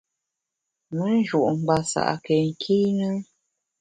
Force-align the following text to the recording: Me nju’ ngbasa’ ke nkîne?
Me 0.95 1.07
nju’ 1.17 1.39
ngbasa’ 1.57 2.01
ke 2.25 2.35
nkîne? 2.49 3.09